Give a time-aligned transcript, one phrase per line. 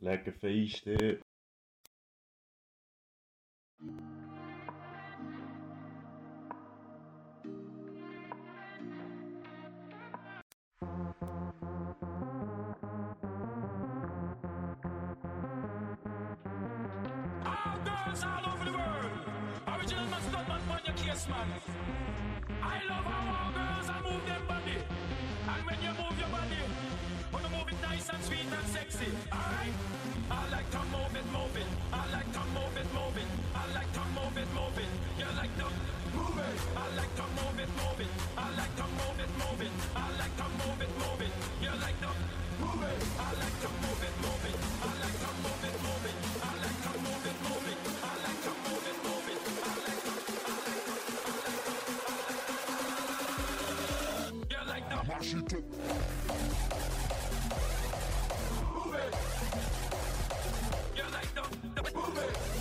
[0.00, 1.20] Lekker feesten.
[22.62, 24.76] I love how girls I move their body.
[25.48, 26.60] And when you move your body,
[27.32, 29.39] wanna move it nice and sweet and sexy.
[55.20, 55.64] Move it.
[61.12, 61.42] Like the,
[61.94, 62.60] move it.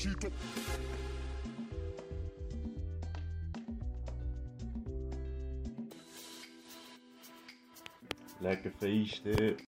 [0.00, 0.28] ziet.
[8.38, 9.68] Lekker feesten.